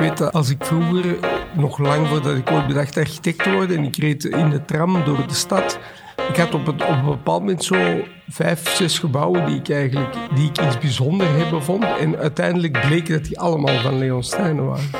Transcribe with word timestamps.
weet 0.00 0.18
dat 0.18 0.32
als 0.32 0.50
ik 0.50 0.64
vroeger, 0.64 1.16
nog 1.54 1.78
lang 1.78 2.06
voordat 2.06 2.36
ik 2.36 2.50
ooit 2.50 2.66
bedacht 2.66 2.96
architect 2.96 3.42
te 3.42 3.52
worden, 3.52 3.76
en 3.76 3.84
ik 3.84 3.96
reed 3.96 4.24
in 4.24 4.50
de 4.50 4.64
tram 4.64 5.04
door 5.04 5.26
de 5.26 5.34
stad, 5.34 5.78
ik 6.28 6.36
had 6.36 6.54
op, 6.54 6.66
het, 6.66 6.82
op 6.82 6.88
een 6.88 7.04
bepaald 7.04 7.40
moment 7.40 7.64
zo 7.64 8.00
vijf, 8.28 8.68
zes 8.68 8.98
gebouwen 8.98 9.46
die 9.46 9.56
ik 9.56 9.70
eigenlijk 9.70 10.14
die 10.34 10.48
ik 10.48 10.60
iets 10.60 10.78
bijzonder 10.78 11.36
hebben 11.36 11.62
vond. 11.62 11.84
En 11.84 12.16
uiteindelijk 12.16 12.80
bleek 12.86 13.08
dat 13.08 13.24
die 13.24 13.40
allemaal 13.40 13.78
van 13.78 13.98
Leon 13.98 14.22
Steijnen 14.22 14.66
waren. 14.66 14.90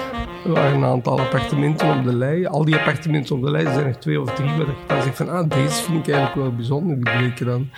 Er 0.45 0.53
waren 0.53 0.77
een 0.77 0.85
aantal 0.85 1.21
appartementen 1.21 1.99
op 1.99 2.05
de 2.05 2.17
lei. 2.17 2.47
Al 2.47 2.65
die 2.65 2.77
appartementen 2.77 3.37
op 3.37 3.43
de 3.43 3.51
lei, 3.51 3.65
zijn 3.65 3.87
er 3.87 3.99
twee 3.99 4.21
of 4.21 4.35
drie, 4.35 4.51
waar 4.51 4.69
ik 4.69 4.75
dan 4.87 5.03
zeg 5.03 5.17
van, 5.17 5.29
ah, 5.29 5.49
deze 5.49 5.83
vind 5.83 6.07
ik 6.07 6.15
eigenlijk 6.15 6.35
wel 6.35 6.55
bijzonder. 6.55 7.05
Die 7.05 7.17
bleken 7.17 7.47
dan 7.47 7.71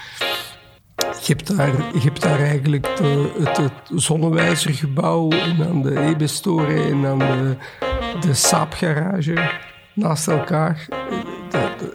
je 1.27 1.33
hebt 1.33 1.57
daar, 1.57 1.75
je 1.93 2.01
hebt 2.01 2.23
daar 2.23 2.41
eigenlijk 2.41 2.97
de, 2.97 3.33
het, 3.39 3.57
het 3.57 3.73
Zonnewijzergebouw 3.95 5.31
en 5.31 5.57
dan 5.57 5.83
de 5.83 6.01
Ebestoren 6.01 6.85
en 6.85 7.03
dan 7.03 7.19
de, 7.19 7.57
de 8.21 8.35
Saab-garage 8.35 9.51
naast 9.95 10.29
elkaar. 10.29 10.87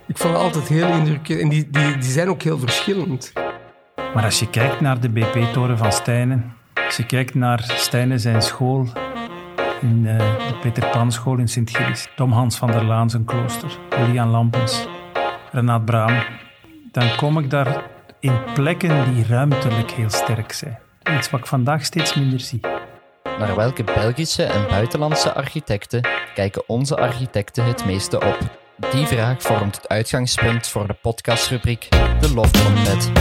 ik 0.07 0.17
vond 0.17 0.33
het 0.33 0.43
altijd 0.43 0.67
heel 0.67 0.87
indrukwekkend. 0.87 1.41
En 1.41 1.49
die, 1.49 1.69
die, 1.69 1.97
die 1.97 2.11
zijn 2.11 2.29
ook 2.29 2.41
heel 2.41 2.59
verschillend. 2.59 3.33
Maar 4.13 4.23
als 4.23 4.39
je 4.39 4.49
kijkt 4.49 4.81
naar 4.81 4.99
de 4.99 5.09
BP-toren 5.09 5.77
van 5.77 5.91
Stijnen, 5.91 6.53
als 6.85 6.97
je 6.97 7.05
kijkt 7.05 7.35
naar 7.35 7.63
Stijnen 7.63 8.19
zijn 8.19 8.41
school 8.41 8.87
in 9.81 10.03
uh, 10.03 10.17
de 10.17 10.57
Peter 10.61 10.89
Pan 10.89 11.11
School 11.11 11.37
in 11.37 11.47
Sint-Gilles, 11.47 12.07
Tom 12.15 12.31
Hans 12.31 12.57
van 12.57 12.71
der 12.71 12.83
Laan 12.83 13.09
zijn 13.09 13.25
klooster, 13.25 13.77
Julian 13.89 14.27
Lampens, 14.27 14.87
Renaat 15.51 15.85
Braam, 15.85 16.23
dan 16.91 17.15
kom 17.15 17.39
ik 17.39 17.49
daar 17.49 17.95
in 18.19 18.53
plekken 18.53 19.13
die 19.13 19.25
ruimtelijk 19.25 19.91
heel 19.91 20.09
sterk 20.09 20.51
zijn. 20.51 20.79
Iets 21.17 21.29
wat 21.29 21.39
ik 21.39 21.45
vandaag 21.45 21.85
steeds 21.85 22.15
minder 22.15 22.39
zie. 22.39 22.59
Naar 23.23 23.55
welke 23.55 23.83
Belgische 23.83 24.43
en 24.43 24.67
buitenlandse 24.67 25.33
architecten 25.33 26.07
kijken 26.33 26.69
onze 26.69 26.95
architecten 26.97 27.65
het 27.65 27.85
meeste 27.85 28.21
op? 28.21 28.37
Die 28.91 29.05
vraag 29.05 29.41
vormt 29.41 29.75
het 29.75 29.87
uitgangspunt 29.87 30.67
voor 30.67 30.87
de 30.87 30.93
podcastrubriek 30.93 31.89
De 32.19 32.33
Loftrompet. 32.33 33.11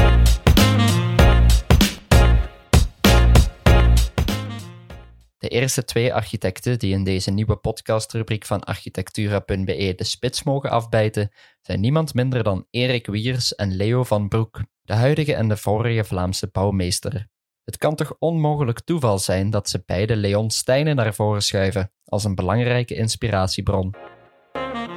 De 5.39 5.49
eerste 5.49 5.85
twee 5.85 6.15
architecten 6.15 6.79
die 6.79 6.93
in 6.93 7.05
deze 7.05 7.31
nieuwe 7.31 7.57
podcastrubriek 7.57 8.45
van 8.45 8.65
architectura.be 8.65 9.93
de 9.97 10.05
spits 10.05 10.43
mogen 10.43 10.71
afbijten, 10.71 11.33
zijn 11.61 11.81
niemand 11.81 12.15
minder 12.15 12.43
dan 12.43 12.67
Erik 12.71 13.07
Wiers 13.07 13.55
en 13.55 13.77
Leo 13.77 14.05
van 14.05 14.29
Broek, 14.29 14.61
de 14.87 14.95
huidige 14.95 15.35
en 15.35 15.49
de 15.49 15.57
vorige 15.57 16.05
Vlaamse 16.05 16.49
bouwmeester. 16.53 17.27
Het 17.65 17.77
kan 17.77 17.95
toch 17.95 18.17
onmogelijk 18.19 18.81
toeval 18.81 19.19
zijn 19.19 19.51
dat 19.51 19.69
ze 19.69 19.83
beide 19.87 20.17
Leon 20.17 20.51
Stijnen 20.51 20.97
naar 20.97 21.15
voren 21.15 21.43
schuiven 21.43 21.93
als 22.05 22.25
een 22.25 22.35
belangrijke 22.35 22.95
inspiratiebron. 22.95 23.95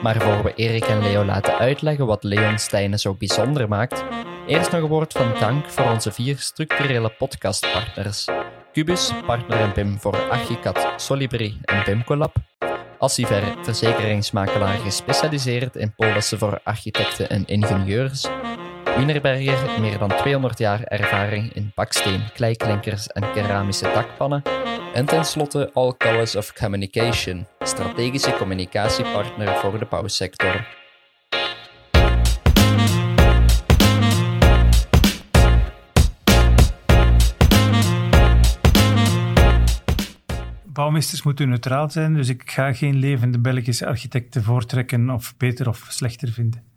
Maar 0.01 0.21
voor 0.21 0.43
we 0.43 0.53
Erik 0.55 0.83
en 0.83 1.01
Leo 1.01 1.25
laten 1.25 1.57
uitleggen 1.57 2.05
wat 2.05 2.23
Leon 2.23 2.59
Stijnen 2.59 2.99
zo 2.99 3.13
bijzonder 3.13 3.67
maakt, 3.67 4.03
eerst 4.47 4.71
nog 4.71 4.81
een 4.81 4.87
woord 4.87 5.13
van 5.13 5.33
dank 5.39 5.69
voor 5.69 5.91
onze 5.91 6.11
vier 6.11 6.37
structurele 6.37 7.09
podcastpartners. 7.09 8.27
Cubus, 8.73 9.11
partner 9.25 9.59
en 9.59 9.73
BIM 9.73 9.99
voor 9.99 10.29
Archicad, 10.29 10.87
Solibri 10.95 11.59
en 11.61 11.83
BIMCollab. 11.83 12.35
Assiver, 12.97 13.55
verzekeringsmakelaar 13.61 14.77
gespecialiseerd 14.77 15.75
in 15.75 15.93
polissen 15.95 16.39
voor 16.39 16.61
architecten 16.63 17.29
en 17.29 17.45
ingenieurs. 17.45 18.27
Wienerberger, 18.99 19.79
meer 19.81 19.97
dan 19.97 20.09
200 20.09 20.57
jaar 20.57 20.83
ervaring 20.83 21.53
in 21.53 21.71
baksteen, 21.75 22.21
kleiklinkers 22.33 23.07
en 23.07 23.31
keramische 23.33 23.83
dakpannen. 23.83 24.41
En 24.93 25.05
tenslotte 25.05 25.71
All 25.73 25.93
Colors 25.97 26.35
of 26.35 26.53
Communication, 26.53 27.47
strategische 27.59 28.35
communicatiepartner 28.37 29.55
voor 29.55 29.79
de 29.79 29.85
bouwsector. 29.89 30.67
Bouwmeesters 40.65 41.23
moeten 41.23 41.49
neutraal 41.49 41.89
zijn, 41.89 42.13
dus 42.13 42.29
ik 42.29 42.51
ga 42.51 42.73
geen 42.73 42.95
levende 42.95 43.39
Belgische 43.39 43.85
architecten 43.85 44.43
voortrekken 44.43 45.09
of 45.09 45.37
beter 45.37 45.67
of 45.67 45.85
slechter 45.89 46.31
vinden. 46.31 46.68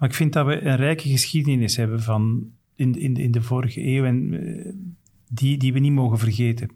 Maar 0.00 0.08
ik 0.08 0.14
vind 0.14 0.32
dat 0.32 0.46
we 0.46 0.62
een 0.62 0.76
rijke 0.76 1.08
geschiedenis 1.08 1.76
hebben 1.76 2.02
van 2.02 2.50
in, 2.74 3.00
in, 3.00 3.16
in 3.16 3.30
de 3.30 3.42
vorige 3.42 3.86
eeuw 3.86 4.04
en 4.04 4.32
eh, 4.32 4.72
die, 5.28 5.58
die 5.58 5.72
we 5.72 5.78
niet 5.78 5.92
mogen 5.92 6.18
vergeten. 6.18 6.68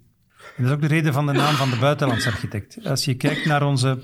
En 0.56 0.62
dat 0.62 0.66
is 0.66 0.72
ook 0.72 0.80
de 0.80 0.86
reden 0.86 1.12
van 1.12 1.26
de 1.26 1.32
naam 1.32 1.54
van 1.54 1.70
de 1.70 1.78
buitenlandse 1.78 2.28
architect. 2.28 2.78
Als 2.84 3.04
je 3.04 3.14
kijkt 3.14 3.44
naar 3.44 3.66
onze... 3.66 3.98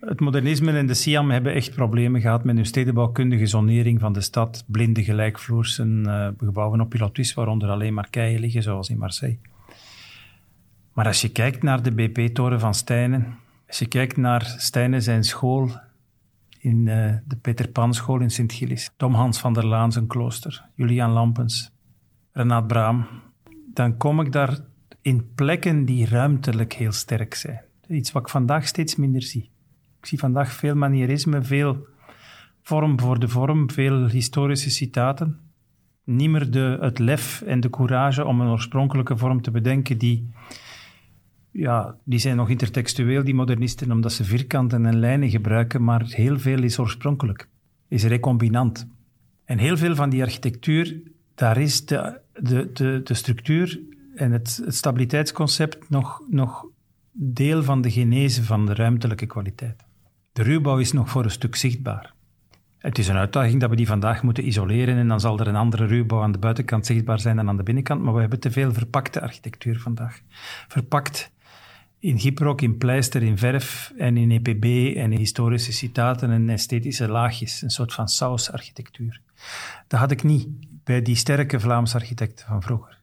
Het 0.00 0.20
modernisme 0.20 0.72
en 0.72 0.86
de 0.86 0.94
Siam 0.94 1.30
hebben 1.30 1.54
echt 1.54 1.74
problemen 1.74 2.20
gehad 2.20 2.44
met 2.44 2.56
hun 2.56 2.66
stedenbouwkundige 2.66 3.46
zonering 3.46 4.00
van 4.00 4.12
de 4.12 4.20
stad. 4.20 4.64
Blinde 4.66 5.04
gelijkvloersen 5.04 6.02
uh, 6.06 6.28
gebouwen 6.38 6.80
op 6.80 6.88
pilotis, 6.88 7.34
waaronder 7.34 7.68
alleen 7.68 7.94
maar 7.94 8.10
keien 8.10 8.40
liggen, 8.40 8.62
zoals 8.62 8.88
in 8.88 8.98
Marseille. 8.98 9.38
Maar 10.92 11.06
als 11.06 11.20
je 11.20 11.28
kijkt 11.28 11.62
naar 11.62 11.82
de 11.82 11.92
BP-toren 11.92 12.60
van 12.60 12.74
Stijnen, 12.74 13.38
als 13.68 13.78
je 13.78 13.86
kijkt 13.86 14.16
naar 14.16 14.54
Stijnen 14.58 15.02
zijn 15.02 15.24
school 15.24 15.70
in 16.62 16.86
uh, 16.86 17.14
de 17.24 17.36
Peter 17.36 17.68
Pan 17.68 17.94
School 17.94 18.20
in 18.20 18.30
Sint-Gilles, 18.30 18.90
Tom 18.96 19.14
Hans 19.14 19.38
van 19.38 19.52
der 19.52 19.66
Laan 19.66 19.92
zijn 19.92 20.06
klooster, 20.06 20.64
Julian 20.74 21.10
Lampens, 21.10 21.72
Renaat 22.32 22.66
Braam, 22.66 23.06
dan 23.74 23.96
kom 23.96 24.20
ik 24.20 24.32
daar 24.32 24.58
in 25.00 25.34
plekken 25.34 25.84
die 25.84 26.06
ruimtelijk 26.06 26.72
heel 26.72 26.92
sterk 26.92 27.34
zijn. 27.34 27.60
Iets 27.88 28.12
wat 28.12 28.22
ik 28.22 28.28
vandaag 28.28 28.66
steeds 28.66 28.96
minder 28.96 29.22
zie. 29.22 29.50
Ik 30.00 30.06
zie 30.06 30.18
vandaag 30.18 30.52
veel 30.52 30.74
manierisme, 30.74 31.42
veel 31.42 31.86
vorm 32.62 33.00
voor 33.00 33.18
de 33.18 33.28
vorm, 33.28 33.70
veel 33.70 34.06
historische 34.06 34.70
citaten. 34.70 35.38
Niet 36.04 36.52
de, 36.52 36.78
het 36.80 36.98
lef 36.98 37.40
en 37.40 37.60
de 37.60 37.70
courage 37.70 38.24
om 38.24 38.40
een 38.40 38.48
oorspronkelijke 38.48 39.16
vorm 39.16 39.42
te 39.42 39.50
bedenken 39.50 39.98
die 39.98 40.30
ja, 41.52 41.96
die 42.04 42.18
zijn 42.18 42.36
nog 42.36 42.48
intertextueel, 42.48 43.24
die 43.24 43.34
modernisten, 43.34 43.92
omdat 43.92 44.12
ze 44.12 44.24
vierkanten 44.24 44.86
en 44.86 44.98
lijnen 44.98 45.30
gebruiken, 45.30 45.84
maar 45.84 46.02
heel 46.06 46.38
veel 46.38 46.62
is 46.62 46.78
oorspronkelijk, 46.78 47.48
is 47.88 48.04
recombinant. 48.04 48.86
En 49.44 49.58
heel 49.58 49.76
veel 49.76 49.94
van 49.94 50.10
die 50.10 50.22
architectuur, 50.22 51.00
daar 51.34 51.58
is 51.58 51.86
de, 51.86 52.20
de, 52.32 52.70
de, 52.72 53.00
de 53.04 53.14
structuur 53.14 53.80
en 54.14 54.32
het, 54.32 54.62
stabiliteitsconcept 54.66 55.90
nog, 55.90 56.22
nog 56.28 56.66
deel 57.12 57.62
van 57.62 57.80
de 57.80 57.90
genese 57.90 58.44
van 58.44 58.66
de 58.66 58.74
ruimtelijke 58.74 59.26
kwaliteit. 59.26 59.84
De 60.32 60.42
ruwbouw 60.42 60.78
is 60.78 60.92
nog 60.92 61.10
voor 61.10 61.24
een 61.24 61.30
stuk 61.30 61.56
zichtbaar. 61.56 62.14
Het 62.78 62.98
is 62.98 63.08
een 63.08 63.16
uitdaging 63.16 63.60
dat 63.60 63.70
we 63.70 63.76
die 63.76 63.86
vandaag 63.86 64.22
moeten 64.22 64.46
isoleren 64.46 64.96
en 64.96 65.08
dan 65.08 65.20
zal 65.20 65.38
er 65.38 65.48
een 65.48 65.56
andere 65.56 65.86
ruwbouw 65.86 66.22
aan 66.22 66.32
de 66.32 66.38
buitenkant 66.38 66.86
zichtbaar 66.86 67.20
zijn 67.20 67.36
dan 67.36 67.48
aan 67.48 67.56
de 67.56 67.62
binnenkant, 67.62 68.02
maar 68.02 68.14
we 68.14 68.20
hebben 68.20 68.40
te 68.40 68.50
veel 68.50 68.72
verpakte 68.72 69.20
architectuur 69.20 69.80
vandaag. 69.80 70.20
Verpakt 70.68 71.32
in 72.02 72.18
gyprock, 72.18 72.60
in 72.60 72.78
pleister, 72.78 73.22
in 73.22 73.38
verf 73.38 73.92
en 73.96 74.16
in 74.16 74.30
EPB 74.30 74.96
en 74.96 75.10
historische 75.10 75.72
citaten 75.72 76.30
en 76.30 76.48
esthetische 76.48 77.08
laagjes. 77.08 77.62
Een 77.62 77.70
soort 77.70 77.92
van 77.92 78.08
sausarchitectuur. 78.08 79.20
Dat 79.88 80.00
had 80.00 80.10
ik 80.10 80.22
niet 80.22 80.48
bij 80.84 81.02
die 81.02 81.14
sterke 81.14 81.60
Vlaamse 81.60 81.96
architecten 81.96 82.46
van 82.46 82.62
vroeger. 82.62 82.98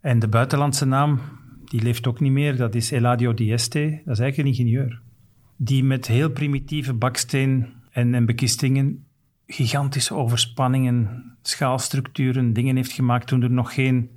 En 0.00 0.18
de 0.18 0.28
buitenlandse 0.28 0.84
naam, 0.84 1.20
die 1.64 1.82
leeft 1.82 2.06
ook 2.06 2.20
niet 2.20 2.32
meer. 2.32 2.56
Dat 2.56 2.74
is 2.74 2.90
Eladio 2.90 3.34
Dieste. 3.34 4.00
Dat 4.04 4.14
is 4.14 4.20
eigenlijk 4.20 4.36
een 4.36 4.46
ingenieur. 4.46 5.00
Die 5.56 5.84
met 5.84 6.06
heel 6.06 6.30
primitieve 6.30 6.94
baksteen 6.94 7.66
en, 7.90 8.14
en 8.14 8.26
bekistingen 8.26 9.06
gigantische 9.46 10.14
overspanningen, 10.14 11.24
schaalstructuren, 11.42 12.52
dingen 12.52 12.76
heeft 12.76 12.92
gemaakt 12.92 13.26
toen 13.26 13.42
er 13.42 13.50
nog 13.50 13.74
geen 13.74 14.10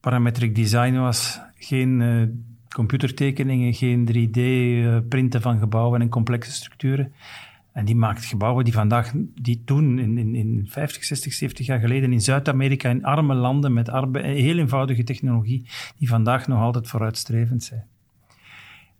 parametric 0.00 0.54
design 0.54 0.94
was, 0.94 1.40
geen 1.54 2.00
uh, 2.00 2.28
computertekeningen, 2.78 3.74
geen 3.74 4.06
3D-printen 4.06 5.42
van 5.42 5.58
gebouwen 5.58 6.00
en 6.00 6.08
complexe 6.08 6.52
structuren. 6.52 7.12
En 7.72 7.84
die 7.84 7.96
maakt 7.96 8.24
gebouwen 8.24 8.64
die 8.64 8.72
vandaag, 8.72 9.12
die 9.34 9.62
toen 9.64 9.98
in, 9.98 10.18
in, 10.18 10.34
in 10.34 10.66
50, 10.68 11.04
60, 11.04 11.32
70 11.32 11.66
jaar 11.66 11.78
geleden 11.78 12.12
in 12.12 12.20
Zuid-Amerika, 12.20 12.90
in 12.90 13.04
arme 13.04 13.34
landen 13.34 13.72
met 13.72 13.90
heel 13.90 14.58
eenvoudige 14.58 15.04
technologie, 15.04 15.66
die 15.96 16.08
vandaag 16.08 16.46
nog 16.46 16.60
altijd 16.60 16.88
vooruitstrevend 16.88 17.62
zijn. 17.62 17.84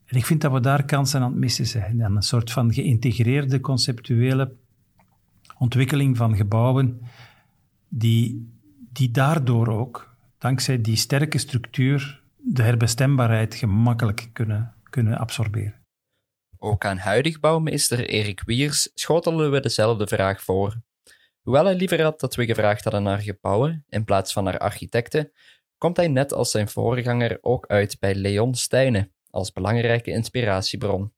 En 0.07 0.17
ik 0.17 0.27
vind 0.27 0.41
dat 0.41 0.53
we 0.53 0.61
daar 0.61 0.85
kansen 0.85 1.21
aan 1.21 1.31
het 1.31 1.41
missen 1.41 1.67
zijn. 1.67 2.01
En 2.01 2.17
een 2.17 2.23
soort 2.23 2.51
van 2.51 2.73
geïntegreerde 2.73 3.61
conceptuele 3.61 4.53
ontwikkeling 5.59 6.17
van 6.17 6.37
gebouwen, 6.37 7.01
die, 7.89 8.49
die 8.93 9.11
daardoor 9.11 9.69
ook, 9.69 10.15
dankzij 10.39 10.81
die 10.81 10.97
sterke 10.97 11.39
structuur, 11.39 12.21
de 12.51 12.63
herbestembaarheid 12.63 13.55
gemakkelijk 13.55 14.31
kunnen, 14.33 14.75
kunnen 14.91 15.19
absorberen. 15.19 15.87
Ook 16.59 16.85
aan 16.85 16.97
huidig 16.97 17.41
bouwmeester 17.41 18.09
Erik 18.09 18.43
Wiers 18.45 18.91
schotelen 18.95 19.51
we 19.51 19.61
dezelfde 19.61 20.07
vraag 20.07 20.43
voor. 20.43 20.77
Hoewel 21.41 21.65
hij 21.65 21.75
liever 21.75 22.03
had 22.03 22.21
dat 22.21 22.35
we 22.35 22.47
gevraagd 22.47 22.85
hadden 22.85 23.03
naar 23.03 23.19
gebouwen 23.19 23.85
in 23.89 24.05
plaats 24.05 24.33
van 24.33 24.45
naar 24.45 24.59
architecten, 24.59 25.33
komt 25.79 25.97
hij 25.97 26.09
net 26.09 26.33
als 26.33 26.51
zijn 26.51 26.69
voorganger 26.69 27.39
ook 27.41 27.67
uit 27.67 27.97
bij 28.01 28.15
Leon 28.15 28.55
Stijnen, 28.55 29.13
als 29.31 29.53
belangrijke 29.53 30.11
inspiratiebron. 30.11 31.13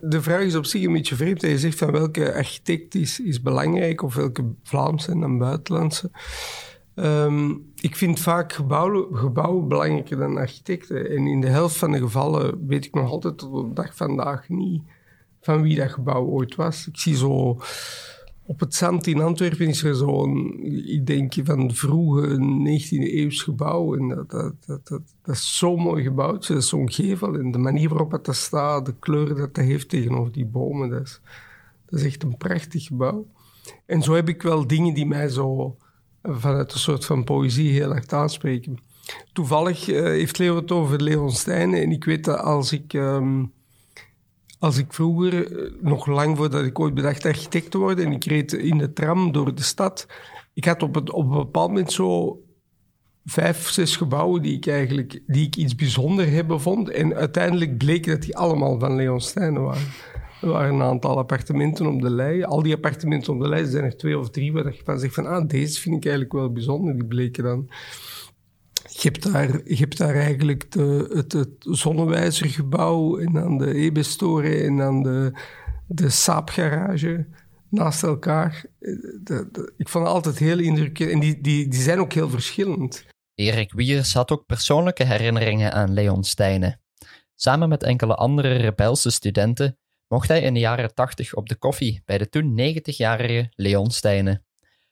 De 0.00 0.22
vraag 0.22 0.42
is 0.42 0.54
op 0.54 0.64
zich 0.64 0.84
een 0.84 0.92
beetje 0.92 1.16
vreemd. 1.16 1.40
Je 1.40 1.58
zegt 1.58 1.78
van 1.78 1.92
welke 1.92 2.32
architect 2.32 2.94
is, 2.94 3.20
is 3.20 3.42
belangrijk 3.42 4.02
of 4.02 4.14
welke 4.14 4.54
Vlaamse 4.62 5.10
en 5.10 5.20
dan 5.20 5.38
buitenlandse. 5.38 6.10
Ehm, 7.00 7.50
ik 7.80 7.96
vind 7.96 8.20
vaak 8.20 8.52
gebouwen, 8.52 9.68
belangrijker 9.68 10.16
dan 10.16 10.36
architecten. 10.36 11.10
En 11.10 11.26
in 11.26 11.40
de 11.40 11.48
helft 11.48 11.76
van 11.76 11.92
de 11.92 11.98
gevallen 11.98 12.66
weet 12.66 12.84
ik 12.84 12.94
nog 12.94 13.10
altijd 13.10 13.38
tot 13.38 13.52
op 13.52 13.68
de 13.68 13.82
dag 13.82 13.96
vandaag 13.96 14.48
niet 14.48 14.82
van 15.40 15.62
wie 15.62 15.76
dat 15.76 15.90
gebouw 15.90 16.24
ooit 16.24 16.54
was. 16.54 16.88
Ik 16.88 16.98
zie 16.98 17.16
zo 17.16 17.58
op 18.46 18.60
het 18.60 18.74
zand 18.74 19.06
in 19.06 19.20
Antwerpen 19.20 19.68
is 19.68 19.82
er 19.82 19.94
zo'n, 19.94 20.60
ik 20.86 21.06
denk 21.06 21.34
van 21.44 21.74
vroege 21.74 22.36
19e 22.38 23.14
eeuws 23.14 23.42
gebouw. 23.42 23.96
En 23.96 24.08
dat, 24.08 24.30
dat, 24.30 24.54
dat, 24.66 25.02
dat, 25.22 25.34
is 25.34 25.58
zo'n 25.58 25.80
mooi 25.80 26.02
gebouwd. 26.02 26.46
Dat 26.46 26.56
is 26.56 26.68
zo'n 26.68 26.92
gevel. 26.92 27.34
En 27.34 27.50
de 27.50 27.58
manier 27.58 27.88
waarop 27.88 28.10
het 28.10 28.28
staat, 28.30 28.86
de 28.86 28.94
kleur 28.98 29.34
dat 29.34 29.54
dat 29.54 29.64
heeft 29.64 29.88
tegenover 29.88 30.32
die 30.32 30.46
bomen, 30.46 30.90
dat 30.90 31.20
is 31.88 32.04
echt 32.04 32.22
een 32.22 32.36
prachtig 32.36 32.84
gebouw. 32.84 33.26
En 33.86 34.02
zo 34.02 34.14
heb 34.14 34.28
ik 34.28 34.42
wel 34.42 34.66
dingen 34.66 34.94
die 34.94 35.06
mij 35.06 35.28
zo 35.28 35.76
vanuit 36.22 36.72
een 36.72 36.78
soort 36.78 37.04
van 37.04 37.24
poëzie 37.24 37.70
heel 37.70 37.94
erg 37.94 38.08
aanspreken. 38.08 38.78
Toevallig 39.32 39.88
uh, 39.88 40.02
heeft 40.02 40.38
Leo 40.38 40.56
het 40.56 40.72
over 40.72 41.02
Leon 41.02 41.30
Stijnen. 41.30 41.82
En 41.82 41.90
ik 41.90 42.04
weet 42.04 42.24
dat 42.24 42.38
als 42.38 42.72
ik... 42.72 42.92
Um, 42.92 43.52
als 44.58 44.76
ik 44.78 44.92
vroeger, 44.92 45.58
eh, 45.58 45.72
nog 45.80 46.06
lang 46.06 46.36
voordat 46.36 46.64
ik 46.64 46.78
ooit 46.78 46.94
bedacht 46.94 47.24
architect 47.24 47.70
te 47.70 47.78
worden, 47.78 48.04
en 48.04 48.12
ik 48.12 48.24
reed 48.24 48.52
in 48.52 48.78
de 48.78 48.92
tram 48.92 49.32
door 49.32 49.54
de 49.54 49.62
stad, 49.62 50.06
ik 50.54 50.64
had 50.64 50.82
op, 50.82 50.94
het, 50.94 51.10
op 51.10 51.24
een 51.24 51.38
bepaald 51.38 51.68
moment 51.68 51.92
zo 51.92 52.40
vijf, 53.24 53.68
zes 53.68 53.96
gebouwen 53.96 54.42
die 54.42 54.56
ik 54.56 54.66
eigenlijk 54.66 55.22
die 55.26 55.46
ik 55.46 55.56
iets 55.56 55.74
bijzonder 55.74 56.30
hebben 56.30 56.60
vond. 56.60 56.90
En 56.90 57.14
uiteindelijk 57.14 57.78
bleek 57.78 58.06
dat 58.06 58.22
die 58.22 58.36
allemaal 58.36 58.78
van 58.78 58.96
Leon 58.96 59.20
Stijnen 59.20 59.62
waren. 59.62 59.88
Er 60.40 60.48
waren 60.48 60.74
een 60.74 60.82
aantal 60.82 61.18
appartementen 61.18 61.86
op 61.86 62.00
de 62.00 62.10
lei. 62.10 62.42
Al 62.42 62.62
die 62.62 62.74
appartementen 62.74 63.32
op 63.32 63.40
de 63.40 63.48
lei 63.48 63.66
zijn 63.66 63.84
er 63.84 63.96
twee 63.96 64.18
of 64.18 64.30
drie 64.30 64.52
waar 64.52 64.64
je 64.64 64.80
van 64.84 64.98
zegt 64.98 65.14
van 65.14 65.26
ah, 65.26 65.48
deze 65.48 65.80
vind 65.80 65.96
ik 65.96 66.04
eigenlijk 66.04 66.32
wel 66.32 66.52
bijzonder. 66.52 66.94
Die 66.94 67.04
bleken 67.04 67.44
dan 67.44 67.70
je 68.88 69.08
hebt 69.08 69.32
daar, 69.32 69.60
je 69.64 69.76
hebt 69.76 69.96
daar 69.96 70.14
eigenlijk 70.14 70.70
de, 70.72 71.10
het, 71.30 71.56
Zonnewijzergebouw 71.58 73.18
en 73.18 73.32
dan 73.32 73.58
de 73.58 73.74
Ebestoren 73.74 74.64
en 74.64 74.76
dan 74.76 75.02
de, 75.02 75.32
de 75.86 76.10
Saapgarage 76.10 77.26
naast 77.68 78.02
elkaar. 78.02 78.64
De, 79.22 79.72
ik 79.76 79.88
vond 79.88 80.04
het 80.04 80.14
altijd 80.14 80.38
heel 80.38 80.58
indrukwekkend. 80.58 81.10
En 81.10 81.20
die, 81.20 81.40
die, 81.40 81.68
die 81.68 81.80
zijn 81.80 81.98
ook 81.98 82.12
heel 82.12 82.28
verschillend. 82.28 83.06
Erik 83.34 83.72
Wiers 83.72 84.14
had 84.14 84.30
ook 84.30 84.46
persoonlijke 84.46 85.04
herinneringen 85.04 85.72
aan 85.72 85.92
Leon 85.92 86.24
Stijnen. 86.24 86.80
Samen 87.34 87.68
met 87.68 87.82
enkele 87.82 88.14
andere 88.14 88.56
rebelse 88.56 89.10
studenten 89.10 89.78
mocht 90.10 90.28
hij 90.28 90.40
in 90.40 90.54
de 90.54 90.60
jaren 90.60 90.94
80 90.94 91.34
op 91.34 91.48
de 91.48 91.54
koffie 91.56 92.02
bij 92.04 92.18
de 92.18 92.28
toen 92.28 92.60
90-jarige 92.60 93.52
Leon 93.54 93.90
Stijnen. 93.90 94.44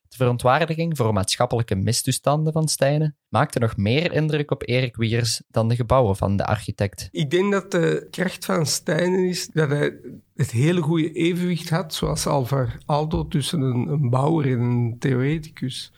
De 0.09 0.17
verontwaardiging 0.17 0.97
voor 0.97 1.13
maatschappelijke 1.13 1.75
mistoestanden 1.75 2.53
van 2.53 2.69
Stijnen 2.69 3.17
maakte 3.29 3.59
nog 3.59 3.77
meer 3.77 4.13
indruk 4.13 4.51
op 4.51 4.69
Erik 4.69 4.97
Wiers 4.97 5.43
dan 5.49 5.69
de 5.69 5.77
gebouwen 5.77 6.17
van 6.17 6.37
de 6.37 6.47
architect. 6.47 7.09
Ik 7.11 7.31
denk 7.31 7.53
dat 7.53 7.71
de 7.71 8.07
kracht 8.11 8.45
van 8.45 8.67
Stijnen 8.67 9.29
is 9.29 9.47
dat 9.47 9.69
hij 9.69 9.97
het 10.35 10.51
hele 10.51 10.81
goede 10.81 11.13
evenwicht 11.13 11.71
had, 11.71 11.95
zoals 11.95 12.27
Alvar 12.27 12.79
Aldo, 12.87 13.29
tussen 13.29 13.61
een, 13.61 14.11
bouwer 14.11 14.53
en 14.53 14.61
een 14.61 14.97
theoreticus. 14.99 15.93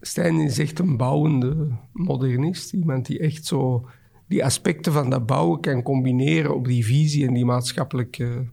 Stijnen 0.00 0.44
is 0.44 0.58
echt 0.58 0.78
een 0.78 0.96
bouwende 0.96 1.68
modernist, 1.92 2.72
iemand 2.72 3.06
die 3.06 3.18
echt 3.18 3.46
zo 3.46 3.88
die 4.28 4.44
aspecten 4.44 4.92
van 4.92 5.10
dat 5.10 5.26
bouwen 5.26 5.60
kan 5.60 5.82
combineren 5.82 6.54
op 6.54 6.66
die 6.66 6.84
visie 6.84 7.26
en 7.26 7.34
die 7.34 7.44
maatschappelijke 7.44 8.46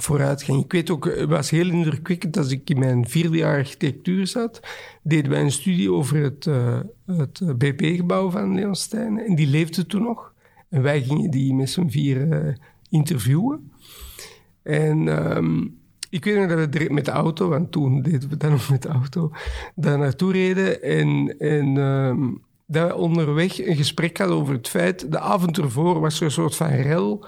vooruitgang. 0.00 0.64
Ik 0.64 0.72
weet 0.72 0.90
ook, 0.90 1.04
het 1.04 1.28
was 1.28 1.50
heel 1.50 1.70
indrukwekkend 1.70 2.36
als 2.36 2.50
ik 2.50 2.70
in 2.70 2.78
mijn 2.78 3.08
vierde 3.08 3.36
jaar 3.36 3.56
architectuur 3.56 4.26
zat, 4.26 4.60
deden 5.02 5.30
wij 5.30 5.40
een 5.40 5.52
studie 5.52 5.92
over 5.92 6.22
het, 6.22 6.46
uh, 6.46 6.80
het 7.06 7.58
BP-gebouw 7.58 8.30
van 8.30 8.54
Leon 8.54 8.74
Stijn. 8.74 9.18
En 9.18 9.34
die 9.34 9.46
leefde 9.46 9.86
toen 9.86 10.02
nog. 10.02 10.32
En 10.68 10.82
wij 10.82 11.02
gingen 11.02 11.30
die 11.30 11.54
met 11.54 11.70
z'n 11.70 11.88
vier 11.88 12.58
interviewen. 12.88 13.72
En 14.62 15.36
um, 15.36 15.78
ik 16.10 16.24
weet 16.24 16.36
nog 16.36 16.48
dat 16.48 16.74
we 16.74 16.86
met 16.90 17.04
de 17.04 17.10
auto, 17.10 17.48
want 17.48 17.72
toen 17.72 18.02
deden 18.02 18.28
we 18.28 18.36
dat 18.36 18.50
nog 18.50 18.70
met 18.70 18.82
de 18.82 18.88
auto, 18.88 19.30
daar 19.74 19.98
naartoe 19.98 20.32
reden. 20.32 20.82
En, 20.82 21.38
en 21.38 21.76
um, 21.76 22.42
dat 22.74 22.88
we 22.88 22.96
onderweg 22.96 23.66
een 23.66 23.76
gesprek 23.76 24.18
hadden 24.18 24.36
over 24.36 24.54
het 24.54 24.68
feit, 24.68 25.12
de 25.12 25.18
avond 25.18 25.58
ervoor 25.58 26.00
was 26.00 26.18
er 26.18 26.24
een 26.24 26.30
soort 26.30 26.56
van 26.56 26.68
rel 26.68 27.26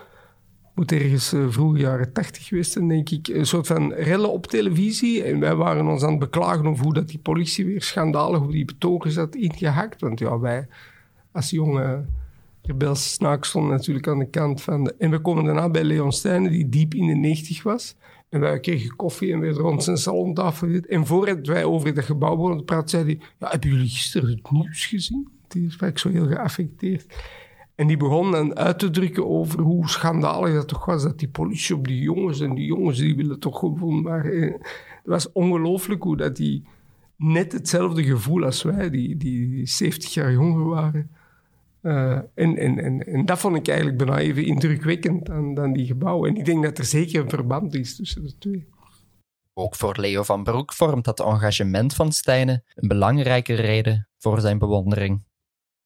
moet 0.77 0.93
ergens 0.93 1.33
uh, 1.33 1.47
vroege 1.49 1.79
jaren 1.79 2.13
tachtig 2.13 2.47
geweest 2.47 2.89
denk 2.89 3.11
ik. 3.11 3.29
Een 3.29 3.47
soort 3.47 3.67
van 3.67 3.93
rellen 3.93 4.33
op 4.33 4.47
televisie. 4.47 5.23
En 5.23 5.41
wij 5.41 5.55
waren 5.55 5.87
ons 5.87 6.03
aan 6.03 6.11
het 6.11 6.19
beklagen 6.19 6.67
over 6.67 6.85
hoe 6.85 6.95
dat 6.95 7.09
die 7.09 7.19
politie 7.19 7.67
weer 7.67 7.83
schandalig 7.83 8.41
op 8.41 8.51
die 8.51 8.65
betogers 8.65 9.17
had 9.17 9.35
ingehakt. 9.35 10.01
Want 10.01 10.19
ja, 10.19 10.39
wij 10.39 10.67
als 11.33 11.51
jonge 11.51 12.05
rebelse 12.63 13.09
snaak 13.09 13.45
stonden 13.45 13.71
natuurlijk 13.71 14.09
aan 14.09 14.19
de 14.19 14.31
kant 14.31 14.63
van... 14.63 14.85
De... 14.85 14.95
En 14.99 15.11
we 15.11 15.19
komen 15.19 15.45
daarna 15.45 15.71
bij 15.71 15.85
Leon 15.85 16.13
Stijnen, 16.13 16.51
die 16.51 16.69
diep 16.69 16.95
in 16.95 17.07
de 17.07 17.15
negentig 17.15 17.63
was. 17.63 17.97
En 18.29 18.41
wij 18.41 18.61
kregen 18.61 18.97
koffie 18.97 19.33
en 19.33 19.41
werden 19.41 19.63
rond 19.63 19.85
zijn 19.85 19.97
salontafel. 19.97 20.69
En 20.69 21.07
voordat 21.07 21.47
wij 21.47 21.65
over 21.65 21.95
dat 21.95 22.05
gebouw 22.05 22.35
begonnen 22.35 22.59
te 22.59 22.65
praten, 22.65 22.89
zei 22.89 23.05
hij... 23.05 23.19
Ja, 23.39 23.49
hebben 23.51 23.71
jullie 23.71 23.89
gisteren 23.89 24.31
het 24.31 24.51
nieuws 24.51 24.87
gezien? 24.87 25.29
Sprak 25.69 25.99
zo 25.99 26.09
heel 26.09 26.27
geaffecteerd. 26.27 27.07
En 27.75 27.87
die 27.87 27.97
begon 27.97 28.31
dan 28.31 28.57
uit 28.57 28.79
te 28.79 28.91
drukken 28.91 29.27
over 29.27 29.61
hoe 29.61 29.89
schandalig 29.89 30.55
dat 30.55 30.69
toch 30.69 30.85
was 30.85 31.03
dat 31.03 31.19
die 31.19 31.29
politie 31.29 31.75
op 31.75 31.87
die 31.87 32.01
jongens 32.01 32.41
en 32.41 32.55
die 32.55 32.67
jongens 32.67 32.99
die 32.99 33.17
willen 33.17 33.39
toch 33.39 33.59
gewoon 33.59 34.03
maar. 34.03 34.25
Het 34.25 34.61
was 35.05 35.33
ongelooflijk 35.33 36.03
hoe 36.03 36.17
dat 36.17 36.37
die 36.37 36.65
net 37.17 37.53
hetzelfde 37.53 38.05
gevoel 38.05 38.45
als 38.45 38.63
wij, 38.63 38.91
die, 38.91 39.17
die 39.17 39.67
70 39.67 40.15
jaar 40.15 40.33
jonger 40.33 40.65
waren. 40.65 41.11
Uh, 41.83 42.13
en, 42.13 42.57
en, 42.57 42.79
en, 42.79 43.07
en 43.07 43.25
dat 43.25 43.39
vond 43.39 43.57
ik 43.57 43.69
eigenlijk 43.69 43.99
bijna 43.99 44.19
even 44.19 44.45
indrukwekkend 44.45 45.27
dan, 45.27 45.55
dan 45.55 45.73
die 45.73 45.87
gebouwen. 45.87 46.31
En 46.31 46.37
ik 46.37 46.45
denk 46.45 46.63
dat 46.63 46.79
er 46.79 46.85
zeker 46.85 47.21
een 47.21 47.31
verband 47.31 47.75
is 47.75 47.97
tussen 47.97 48.23
de 48.23 48.39
twee. 48.39 48.69
Ook 49.55 49.77
voor 49.77 50.01
Leo 50.01 50.23
van 50.23 50.43
Broek 50.45 50.73
vormt 50.73 51.05
dat 51.05 51.21
engagement 51.21 51.95
van 51.95 52.13
Stijnen 52.13 52.65
een 52.75 52.89
belangrijke 52.89 53.55
reden 53.55 54.09
voor 54.19 54.41
zijn 54.41 54.59
bewondering. 54.59 55.25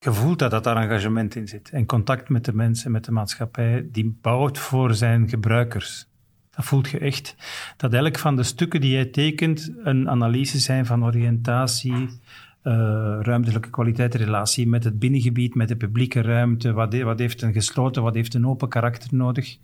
Je 0.02 0.12
voelt 0.12 0.38
dat 0.38 0.50
dat 0.50 0.64
daar 0.64 0.76
engagement 0.76 1.34
in 1.34 1.48
zit. 1.48 1.70
En 1.70 1.86
contact 1.86 2.28
met 2.28 2.44
de 2.44 2.54
mensen, 2.54 2.90
met 2.90 3.04
de 3.04 3.12
maatschappij, 3.12 3.88
die 3.92 4.18
bouwt 4.20 4.58
voor 4.58 4.94
zijn 4.94 5.28
gebruikers. 5.28 6.06
Dat 6.50 6.64
voelt 6.64 6.88
je 6.88 6.98
echt. 6.98 7.36
Dat 7.76 7.94
elk 7.94 8.18
van 8.18 8.36
de 8.36 8.42
stukken 8.42 8.80
die 8.80 8.90
jij 8.90 9.04
tekent 9.04 9.72
een 9.82 10.08
analyse 10.08 10.58
zijn 10.58 10.86
van 10.86 11.04
oriëntatie, 11.04 11.92
uh, 11.92 12.08
ruimtelijke 13.20 13.70
kwaliteit, 13.70 14.14
relatie 14.14 14.68
met 14.68 14.84
het 14.84 14.98
binnengebied, 14.98 15.54
met 15.54 15.68
de 15.68 15.76
publieke 15.76 16.20
ruimte. 16.20 16.72
Wat, 16.72 16.98
wat 16.98 17.18
heeft 17.18 17.42
een 17.42 17.52
gesloten, 17.52 18.02
wat 18.02 18.14
heeft 18.14 18.34
een 18.34 18.46
open 18.46 18.68
karakter 18.68 19.14
nodig? 19.14 19.58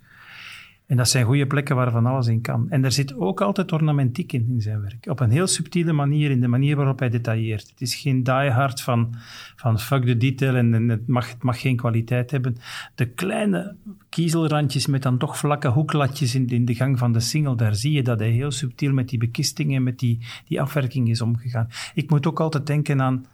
En 0.87 0.97
dat 0.97 1.09
zijn 1.09 1.25
goede 1.25 1.47
plekken 1.47 1.75
waar 1.75 1.91
van 1.91 2.05
alles 2.05 2.27
in 2.27 2.41
kan. 2.41 2.69
En 2.69 2.83
er 2.83 2.91
zit 2.91 3.15
ook 3.15 3.41
altijd 3.41 3.71
ornamentiek 3.71 4.33
in, 4.33 4.45
in 4.49 4.61
zijn 4.61 4.81
werk. 4.81 5.07
Op 5.09 5.19
een 5.19 5.29
heel 5.29 5.47
subtiele 5.47 5.91
manier, 5.93 6.31
in 6.31 6.41
de 6.41 6.47
manier 6.47 6.75
waarop 6.75 6.99
hij 6.99 7.09
detailleert. 7.09 7.69
Het 7.69 7.81
is 7.81 7.95
geen 7.95 8.23
diehard 8.23 8.81
van, 8.81 9.15
van 9.55 9.79
fuck 9.79 10.05
the 10.05 10.17
detail 10.17 10.55
en, 10.55 10.89
het, 10.89 11.07
mag, 11.07 11.29
het 11.29 11.43
mag 11.43 11.61
geen 11.61 11.75
kwaliteit 11.75 12.31
hebben. 12.31 12.57
De 12.95 13.05
kleine 13.05 13.75
kiezelrandjes 14.09 14.85
met 14.85 15.03
dan 15.03 15.17
toch 15.17 15.37
vlakke 15.37 15.67
hoeklatjes 15.67 16.35
in, 16.35 16.47
in 16.47 16.65
de 16.65 16.75
gang 16.75 16.97
van 16.97 17.11
de 17.11 17.19
single, 17.19 17.55
daar 17.55 17.75
zie 17.75 17.91
je 17.91 18.03
dat 18.03 18.19
hij 18.19 18.29
heel 18.29 18.51
subtiel 18.51 18.93
met 18.93 19.09
die 19.09 19.19
bekistingen, 19.19 19.83
met 19.83 19.99
die, 19.99 20.25
die 20.45 20.61
afwerking 20.61 21.09
is 21.09 21.21
omgegaan. 21.21 21.67
Ik 21.93 22.09
moet 22.09 22.27
ook 22.27 22.39
altijd 22.39 22.67
denken 22.67 23.01
aan, 23.01 23.25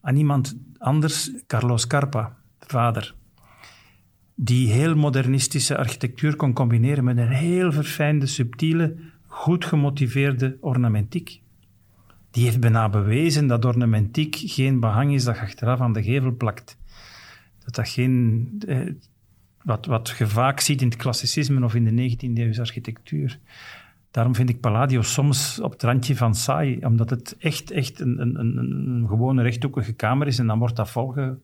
aan 0.00 0.16
iemand 0.16 0.58
anders, 0.78 1.30
Carlos 1.46 1.86
Carpa, 1.86 2.36
vader 2.58 3.14
die 4.42 4.72
heel 4.72 4.94
modernistische 4.94 5.76
architectuur 5.76 6.36
kon 6.36 6.52
combineren 6.52 7.04
met 7.04 7.16
een 7.16 7.28
heel 7.28 7.72
verfijnde, 7.72 8.26
subtiele, 8.26 8.96
goed 9.26 9.64
gemotiveerde 9.64 10.56
ornamentiek. 10.60 11.40
Die 12.30 12.44
heeft 12.44 12.60
bijna 12.60 12.88
bewezen 12.88 13.46
dat 13.46 13.64
ornamentiek 13.64 14.36
geen 14.38 14.80
behang 14.80 15.14
is 15.14 15.24
dat 15.24 15.36
je 15.36 15.42
achteraf 15.42 15.80
aan 15.80 15.92
de 15.92 16.02
gevel 16.02 16.36
plakt. 16.36 16.78
Dat 17.64 17.74
dat 17.74 17.88
geen... 17.88 18.48
Eh, 18.66 18.78
wat, 19.62 19.86
wat 19.86 20.14
je 20.18 20.26
vaak 20.26 20.60
ziet 20.60 20.80
in 20.80 20.88
het 20.88 20.96
klassicisme 20.96 21.64
of 21.64 21.74
in 21.74 21.84
de 21.84 22.10
19e 22.10 22.32
eeuwse 22.34 22.60
architectuur. 22.60 23.38
Daarom 24.10 24.34
vind 24.34 24.48
ik 24.48 24.60
Palladio 24.60 25.02
soms 25.02 25.60
op 25.60 25.72
het 25.72 25.82
randje 25.82 26.16
van 26.16 26.34
saai, 26.34 26.78
omdat 26.84 27.10
het 27.10 27.36
echt, 27.38 27.70
echt 27.70 28.00
een, 28.00 28.20
een, 28.20 28.40
een, 28.40 28.56
een 28.58 29.08
gewone 29.08 29.42
rechthoekige 29.42 29.92
kamer 29.92 30.26
is 30.26 30.38
en 30.38 30.46
dan 30.46 30.58
wordt 30.58 30.76
dat 30.76 30.90
volge, 30.90 31.38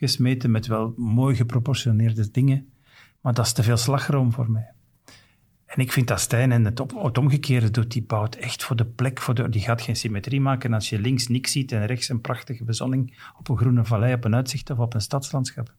gesmeten 0.00 0.50
met 0.50 0.66
wel 0.66 0.94
mooi 0.96 1.36
geproportioneerde 1.36 2.30
dingen. 2.30 2.72
Maar 3.20 3.34
dat 3.34 3.46
is 3.46 3.52
te 3.52 3.62
veel 3.62 3.76
slagroom 3.76 4.32
voor 4.32 4.50
mij. 4.50 4.72
En 5.66 5.78
ik 5.78 5.92
vind 5.92 6.08
dat 6.08 6.20
Stijn 6.20 6.52
en 6.52 6.64
het, 6.64 6.80
op, 6.80 7.18
omgekeerde 7.18 7.70
doet, 7.70 7.90
die 7.90 8.02
bouwt 8.02 8.34
echt 8.34 8.64
voor 8.64 8.76
de 8.76 8.86
plek, 8.86 9.20
voor 9.20 9.34
de, 9.34 9.48
die 9.48 9.62
gaat 9.62 9.82
geen 9.82 9.96
symmetrie 9.96 10.40
maken. 10.40 10.72
Als 10.72 10.88
je 10.88 10.98
links 10.98 11.28
niks 11.28 11.52
ziet 11.52 11.72
en 11.72 11.86
rechts 11.86 12.08
een 12.08 12.20
prachtige 12.20 12.64
bezonning 12.64 13.18
op 13.38 13.48
een 13.48 13.56
groene 13.56 13.84
vallei, 13.84 14.14
op 14.14 14.24
een 14.24 14.34
uitzicht 14.34 14.70
of 14.70 14.78
op 14.78 14.94
een 14.94 15.00
stadslandschap. 15.00 15.74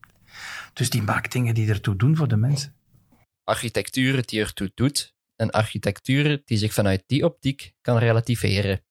Dus 0.74 0.90
die 0.90 1.01
maakt 1.01 1.32
dingen 1.32 1.54
die 1.54 1.70
ertoe 1.70 1.96
doen 1.96 2.16
voor 2.16 2.28
de 2.28 2.38
mensen. 2.38 2.75
Architectuur 3.44 4.25
die 4.25 4.40
ertoe 4.40 4.72
doet 4.74 5.16
en 5.36 5.50
architectuur 5.50 6.42
die 6.46 6.58
zich 6.58 6.74
vanuit 6.74 7.04
die 7.08 7.25
optiek 7.25 7.74
kan 7.82 7.98
relativeren. 7.98 8.84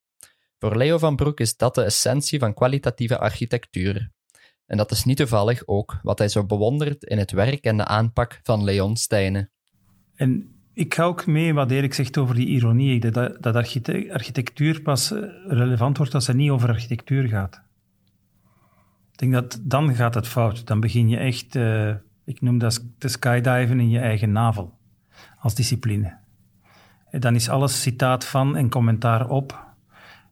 Voor 0.59 0.77
Leo 0.77 0.99
van 0.99 1.17
Broek 1.17 1.41
is 1.41 1.57
dat 1.57 1.75
de 1.75 1.83
essentie 1.83 2.39
van 2.39 2.55
kwalitatieve 2.55 3.19
architectuur. 3.19 4.11
En 4.71 4.77
dat 4.77 4.91
is 4.91 5.05
niet 5.05 5.17
toevallig 5.17 5.67
ook 5.67 5.99
wat 6.03 6.19
hij 6.19 6.29
zo 6.29 6.45
bewondert 6.45 7.05
in 7.05 7.19
het 7.19 7.31
werk 7.31 7.65
en 7.65 7.77
de 7.77 7.85
aanpak 7.85 8.41
van 8.43 8.65
Leon 8.65 8.97
Stijnen. 8.97 9.51
En 10.15 10.55
ik 10.73 10.95
ga 10.95 11.03
ook 11.03 11.27
mee 11.27 11.55
wat 11.55 11.71
Erik 11.71 11.95
zegt 11.95 12.19
over 12.19 12.35
die 12.35 12.47
ironie, 12.47 13.11
dat, 13.11 13.43
dat 13.43 13.57
architectuur 14.11 14.83
pas 14.83 15.13
eh, 15.13 15.23
relevant 15.47 15.97
wordt 15.97 16.15
als 16.15 16.27
het 16.27 16.37
niet 16.37 16.51
over 16.51 16.69
architectuur 16.69 17.29
gaat. 17.29 17.63
Ik 19.13 19.19
denk 19.19 19.33
dat 19.33 19.61
dan 19.63 19.95
gaat 19.95 20.15
het 20.15 20.29
fout. 20.29 20.67
Dan 20.67 20.81
begin 20.81 21.09
je 21.09 21.17
echt, 21.17 21.55
uh, 21.55 21.95
ik 22.25 22.41
noem 22.41 22.59
dat 22.59 22.85
te 22.99 23.09
skydiven 23.09 23.81
in 23.81 23.91
je 23.91 23.99
eigen 23.99 24.33
navel 24.33 24.79
als 25.39 25.55
discipline. 25.55 26.19
En 27.11 27.21
dan 27.21 27.35
is 27.35 27.49
alles 27.49 27.83
citaat 27.83 28.25
van 28.25 28.57
en 28.57 28.69
commentaar 28.69 29.29
op. 29.29 29.75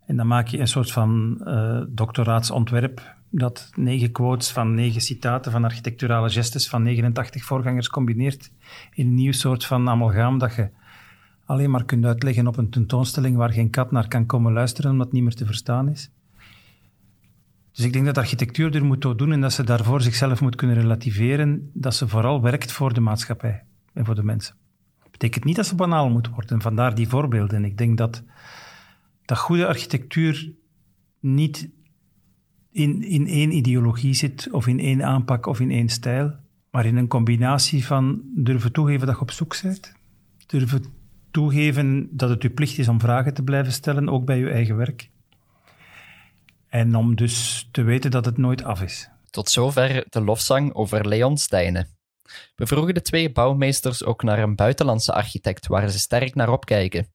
En 0.07 0.17
dan 0.17 0.27
maak 0.27 0.49
je 0.49 0.59
een 0.59 0.69
soort 0.69 0.93
van 0.93 1.41
uh, 1.45 1.83
doctoraatsontwerp 1.89 3.17
dat 3.31 3.71
negen 3.75 4.13
quotes 4.13 4.51
van 4.51 4.75
negen 4.75 5.01
citaten 5.01 5.53
van 5.53 5.65
architecturale 5.65 6.31
gestes 6.31 6.69
van 6.69 6.83
89 6.83 7.45
voorgangers 7.45 7.89
combineert 7.89 8.51
in 8.93 9.07
een 9.07 9.15
nieuw 9.15 9.33
soort 9.33 9.65
van 9.65 9.89
amalgaam 9.89 10.39
dat 10.39 10.55
je 10.55 10.69
alleen 11.45 11.71
maar 11.71 11.85
kunt 11.85 12.05
uitleggen 12.05 12.47
op 12.47 12.57
een 12.57 12.71
tentoonstelling 12.71 13.37
waar 13.37 13.53
geen 13.53 13.71
kat 13.71 13.91
naar 13.91 14.09
kan 14.09 14.27
komen 14.27 14.53
luisteren 14.53 14.91
omdat 14.91 15.07
het 15.07 15.15
niet 15.15 15.25
meer 15.25 15.35
te 15.35 15.47
verstaan 15.47 15.89
is. 15.89 16.11
Dus 17.73 17.85
ik 17.85 17.93
denk 17.93 18.07
dat 18.07 18.19
architectuur 18.19 18.75
er 18.75 18.85
moet 18.85 19.01
toe 19.01 19.15
doen 19.15 19.33
en 19.33 19.41
dat 19.41 19.53
ze 19.53 19.65
daarvoor 19.65 20.01
zichzelf 20.01 20.41
moet 20.41 20.55
kunnen 20.55 20.77
relativeren, 20.77 21.71
dat 21.75 21.95
ze 21.95 22.09
vooral 22.09 22.43
werkt 22.43 22.73
voor 22.73 22.95
de 22.95 23.01
maatschappij 23.01 23.65
en 23.93 24.05
voor 24.05 24.15
de 24.15 24.25
mensen. 24.25 24.55
Dat 25.03 25.11
betekent 25.11 25.45
niet 25.45 25.57
dat 25.57 25.67
ze 25.67 25.75
banaal 25.75 26.11
moet 26.11 26.29
worden, 26.29 26.61
vandaar 26.61 26.95
die 26.95 27.09
voorbeelden. 27.09 27.65
Ik 27.65 27.79
denk 27.79 27.99
dat, 27.99 28.23
dat 29.25 29.39
goede 29.39 29.67
architectuur 29.67 30.53
niet 31.21 31.71
in, 32.71 33.03
in 33.03 33.27
één 33.27 33.53
ideologie 33.53 34.15
zit, 34.15 34.49
of 34.51 34.67
in 34.67 34.81
één 34.81 35.05
aanpak, 35.05 35.47
of 35.47 35.61
in 35.61 35.71
één 35.71 35.89
stijl, 35.89 36.37
maar 36.71 36.87
in 36.87 36.97
een 36.97 37.09
combinatie 37.09 37.87
van 37.87 38.23
durven 38.35 38.73
toegeven 38.73 39.07
dat 39.07 39.17
je 39.17 39.23
op 39.23 39.31
zoek 39.31 39.57
bent, 39.63 39.93
durven 40.47 40.85
toegeven 41.31 42.09
dat 42.11 42.29
het 42.29 42.43
je 42.43 42.51
plicht 42.51 42.79
is 42.79 42.89
om 42.89 43.01
vragen 43.01 43.35
te 43.35 43.43
blijven 43.43 43.73
stellen, 43.73 44.09
ook 44.09 44.25
bij 44.25 44.39
je 44.39 44.51
eigen 44.51 44.77
werk. 44.77 45.11
En 46.69 46.95
om 46.95 47.17
dus 47.17 47.69
te 47.73 47.83
weten 47.83 48.11
dat 48.11 48.25
het 48.25 48.37
nooit 48.37 48.65
af 48.65 48.83
is. 48.83 49.09
Tot 49.31 49.51
zover 49.51 50.07
de 50.09 50.21
lofzang 50.21 50.75
over 50.75 51.09
Leon 51.09 51.37
Stijnen. 51.37 51.87
We 52.57 52.67
vroegen 52.67 52.95
de 52.95 53.03
twee 53.03 53.33
bouwmeesters 53.33 54.05
ook 54.05 54.23
naar 54.23 54.39
een 54.39 54.55
buitenlandse 54.55 55.13
architect 55.13 55.67
waar 55.67 55.91
ze 55.91 55.99
sterk 55.99 56.35
naar 56.35 56.53
opkijken. 56.53 57.13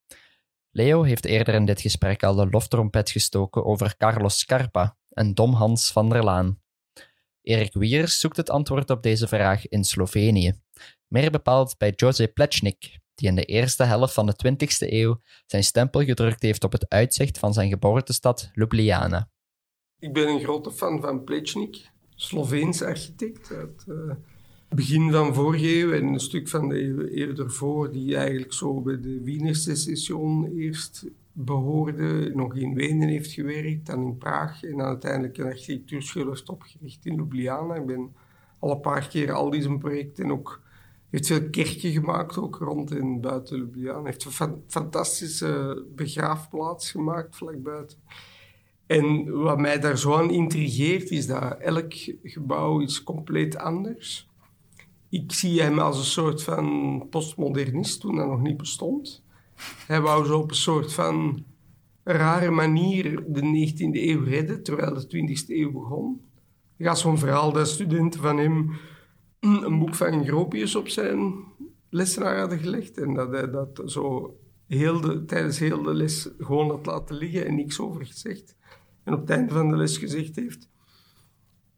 Leo 0.71 1.03
heeft 1.03 1.25
eerder 1.25 1.53
in 1.53 1.65
dit 1.65 1.81
gesprek 1.81 2.23
al 2.23 2.35
de 2.35 2.47
loftrompet 2.49 3.09
gestoken 3.09 3.65
over 3.65 3.97
Carlos 3.97 4.39
Scarpa, 4.39 4.95
en 5.13 5.33
Dom 5.33 5.53
Hans 5.53 5.91
van 5.91 6.09
der 6.09 6.23
Laan. 6.23 6.61
Erik 7.41 7.73
Wiers 7.73 8.19
zoekt 8.19 8.37
het 8.37 8.49
antwoord 8.49 8.89
op 8.89 9.03
deze 9.03 9.27
vraag 9.27 9.67
in 9.67 9.83
Slovenië, 9.83 10.53
meer 11.07 11.31
bepaald 11.31 11.77
bij 11.77 11.93
Jose 11.95 12.27
Plečnik, 12.27 12.99
die 13.15 13.27
in 13.27 13.35
de 13.35 13.45
eerste 13.45 13.83
helft 13.83 14.13
van 14.13 14.25
de 14.25 14.33
20e 14.47 14.91
eeuw 14.91 15.21
zijn 15.45 15.63
stempel 15.63 16.03
gedrukt 16.03 16.41
heeft 16.41 16.63
op 16.63 16.71
het 16.71 16.89
uitzicht 16.89 17.39
van 17.39 17.53
zijn 17.53 17.69
geboortestad 17.69 18.51
Ljubljana. 18.53 19.29
Ik 19.99 20.13
ben 20.13 20.27
een 20.27 20.39
grote 20.39 20.71
fan 20.71 21.01
van 21.01 21.23
Plečnik, 21.23 21.91
Sloveens 22.15 22.81
architect 22.81 23.51
uit 23.51 23.83
het 23.85 23.95
uh, 23.95 24.15
begin 24.69 25.11
van 25.11 25.33
vorige 25.33 25.75
eeuw 25.75 25.91
en 25.91 26.03
een 26.03 26.19
stuk 26.19 26.49
van 26.49 26.69
de 26.69 26.81
eeuw 26.81 27.01
eerder 27.05 27.51
voor, 27.51 27.91
die 27.91 28.15
eigenlijk 28.15 28.53
zo 28.53 28.81
bij 28.81 28.99
de 28.99 29.21
Wiener 29.23 29.55
Secession 29.55 30.45
eerst 30.45 31.05
behoorde, 31.33 32.31
nog 32.33 32.55
in 32.55 32.73
Wenen 32.73 33.07
heeft 33.07 33.31
gewerkt, 33.31 33.85
dan 33.85 34.05
in 34.05 34.17
Praag 34.17 34.63
en 34.63 34.77
dan 34.77 34.87
uiteindelijk 34.87 35.37
een 35.37 35.45
architectuurschool 35.45 36.27
heeft 36.27 36.49
opgericht 36.49 37.05
in 37.05 37.15
Ljubljana. 37.15 37.75
Ik 37.75 37.85
ben 37.85 38.15
al 38.59 38.71
een 38.71 38.79
paar 38.79 39.07
keer 39.07 39.31
al 39.31 39.49
die 39.49 39.77
projecten 39.77 40.31
ook 40.31 40.61
heeft 41.09 41.27
veel 41.27 41.49
kerken 41.49 41.91
gemaakt, 41.91 42.37
ook 42.37 42.55
rond 42.55 42.91
en 42.91 43.21
buiten 43.21 43.57
Ljubljana. 43.57 44.03
heeft 44.03 44.25
een 44.25 44.63
fantastische 44.67 45.85
begraafplaats 45.95 46.91
gemaakt 46.91 47.35
vlak 47.35 47.63
buiten. 47.63 47.97
En 48.85 49.31
wat 49.41 49.59
mij 49.59 49.79
daar 49.79 49.97
zo 49.97 50.15
aan 50.15 50.29
intrigeert, 50.29 51.09
is 51.09 51.27
dat 51.27 51.57
elk 51.57 51.93
gebouw 52.23 52.79
is 52.79 53.03
compleet 53.03 53.57
anders. 53.57 54.29
Ik 55.09 55.31
zie 55.31 55.61
hem 55.61 55.79
als 55.79 55.97
een 55.97 56.03
soort 56.03 56.43
van 56.43 57.07
postmodernist 57.09 57.99
toen 57.99 58.15
dat 58.15 58.27
nog 58.27 58.41
niet 58.41 58.57
bestond. 58.57 59.23
Hij 59.87 60.01
wou 60.01 60.25
zo 60.25 60.39
op 60.39 60.49
een 60.49 60.55
soort 60.55 60.93
van 60.93 61.45
rare 62.03 62.51
manier 62.51 63.23
de 63.27 63.41
19e 63.41 63.91
eeuw 63.91 64.23
redden, 64.23 64.63
terwijl 64.63 64.93
de 64.93 65.37
20e 65.37 65.47
eeuw 65.47 65.71
begon. 65.71 66.21
Er 66.77 66.85
gaat 66.85 66.99
zo'n 66.99 67.17
verhaal 67.17 67.51
dat 67.51 67.67
studenten 67.67 68.21
van 68.21 68.37
hem 68.37 68.71
een 69.39 69.79
boek 69.79 69.95
van 69.95 70.25
Gropius 70.25 70.75
op 70.75 70.87
zijn 70.87 71.33
lessenaar 71.89 72.39
hadden 72.39 72.59
gelegd 72.59 72.97
en 72.97 73.13
dat 73.13 73.31
hij 73.31 73.49
dat 73.49 73.81
zo 73.85 74.37
heel 74.67 75.01
de, 75.01 75.25
tijdens 75.25 75.59
heel 75.59 75.81
de 75.81 75.93
les 75.93 76.29
gewoon 76.37 76.69
had 76.69 76.85
laten 76.85 77.15
liggen 77.15 77.45
en 77.45 77.55
niks 77.55 77.79
over 77.79 78.05
gezegd. 78.05 78.55
En 79.03 79.13
op 79.13 79.19
het 79.19 79.29
einde 79.29 79.53
van 79.53 79.69
de 79.69 79.75
les 79.75 79.97
gezegd 79.97 80.35
heeft, 80.35 80.69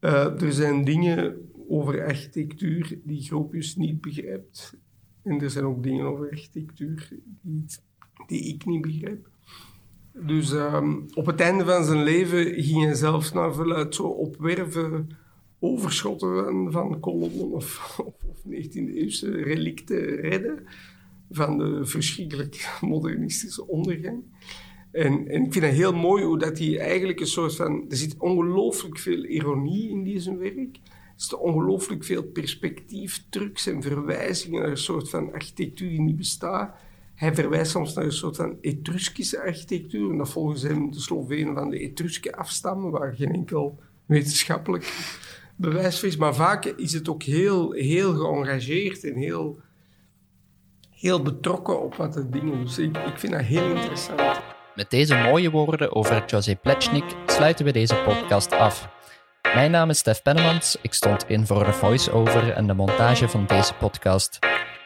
uh, 0.00 0.42
er 0.42 0.52
zijn 0.52 0.84
dingen 0.84 1.50
over 1.68 2.04
architectuur 2.04 2.98
die 3.04 3.22
Gropius 3.22 3.76
niet 3.76 4.00
begrijpt. 4.00 4.74
En 5.26 5.40
er 5.40 5.50
zijn 5.50 5.64
ook 5.64 5.82
dingen 5.82 6.06
over 6.06 6.30
architectuur 6.30 7.08
die, 7.40 7.64
die 8.26 8.54
ik 8.54 8.66
niet 8.66 8.80
begrijp. 8.80 9.28
Dus 10.12 10.50
um, 10.50 11.06
op 11.14 11.26
het 11.26 11.40
einde 11.40 11.64
van 11.64 11.84
zijn 11.84 12.02
leven 12.02 12.62
ging 12.62 12.84
hij 12.84 12.94
zelfs 12.94 13.32
naar 13.32 13.54
verluid 13.54 13.94
zo 13.94 14.02
opwerven 14.02 15.08
overschotten 15.58 16.44
van, 16.44 16.72
van 16.72 17.00
kolommen 17.00 17.50
of, 17.50 17.96
of, 18.06 18.14
of 18.24 18.38
19e-eeuwse 18.48 19.30
relicten 19.30 20.16
redden 20.16 20.66
van 21.30 21.58
de 21.58 21.86
verschrikkelijk 21.86 22.78
modernistische 22.80 23.66
ondergang. 23.66 24.22
En, 24.90 25.28
en, 25.28 25.44
ik 25.44 25.52
vind 25.52 25.64
het 25.64 25.74
heel 25.74 25.94
mooi 25.94 26.24
hoe 26.24 26.38
dat 26.38 26.58
hij 26.58 26.78
eigenlijk 26.78 27.20
een 27.20 27.26
soort 27.26 27.56
van... 27.56 27.84
Er 27.88 27.96
zit 27.96 28.16
ongelooflijk 28.18 28.98
veel 28.98 29.24
ironie 29.24 29.90
in 29.90 30.20
zijn 30.20 30.38
zit 31.16 31.38
ongelooflijk 31.38 32.04
veel 32.04 32.22
perspectief, 32.22 33.24
trucs 33.30 33.66
en 33.66 33.82
verwijzingen 33.82 34.60
naar 34.60 34.70
een 34.70 34.76
soort 34.76 35.10
van 35.10 35.32
architectuur 35.32 35.88
die 35.88 36.00
niet 36.00 36.16
bestaat. 36.16 36.74
Hij 37.14 37.34
verwijst 37.34 37.70
soms 37.70 37.94
naar 37.94 38.04
een 38.04 38.12
soort 38.12 38.36
van 38.36 38.56
Etruskische 38.60 39.40
architectuur. 39.40 40.10
En 40.10 40.16
dat 40.16 40.30
volgens 40.30 40.62
hem 40.62 40.90
de 40.90 41.00
Slovenen 41.00 41.54
van 41.54 41.70
de 41.70 41.78
Etrusken 41.78 42.34
afstammen, 42.34 42.90
waar 42.90 43.14
geen 43.14 43.32
enkel 43.32 43.78
wetenschappelijk 44.06 44.92
bewijs 45.56 45.98
voor 45.98 46.08
is. 46.08 46.16
Maar 46.16 46.34
vaak 46.34 46.64
is 46.64 46.92
het 46.92 47.08
ook 47.08 47.22
heel, 47.22 47.72
heel 47.72 48.14
geëngageerd 48.14 49.04
en 49.04 49.14
heel, 49.14 49.60
heel 50.90 51.22
betrokken 51.22 51.82
op 51.82 51.94
wat 51.94 52.12
de 52.12 52.28
dingen 52.28 52.50
doen. 52.50 52.64
Dus 52.64 52.78
ik, 52.78 52.96
ik 52.96 53.18
vind 53.18 53.32
dat 53.32 53.42
heel 53.42 53.74
interessant. 53.74 54.40
Met 54.74 54.90
deze 54.90 55.16
mooie 55.16 55.50
woorden 55.50 55.94
over 55.94 56.24
José 56.26 56.56
Plechnik 56.56 57.04
sluiten 57.26 57.64
we 57.64 57.72
deze 57.72 58.02
podcast 58.04 58.52
af. 58.52 58.95
Mijn 59.56 59.70
naam 59.70 59.90
is 59.90 59.98
Stef 59.98 60.22
Pennemans. 60.22 60.76
Ik 60.82 60.94
stond 60.94 61.28
in 61.28 61.46
voor 61.46 61.64
de 61.64 61.72
voice-over 61.72 62.52
en 62.52 62.66
de 62.66 62.74
montage 62.74 63.28
van 63.28 63.46
deze 63.46 63.74
podcast. 63.74 64.38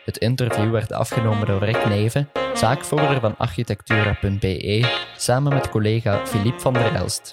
Het 0.04 0.16
interview 0.16 0.70
werd 0.70 0.92
afgenomen 0.92 1.46
door 1.46 1.64
Rick 1.64 1.86
Neven, 1.88 2.30
zaakvoerder 2.54 3.20
van 3.20 3.36
architectura.be, 3.36 5.00
samen 5.16 5.54
met 5.54 5.68
collega 5.68 6.26
Philippe 6.26 6.60
van 6.60 6.72
der 6.72 6.94
Elst. 6.94 7.32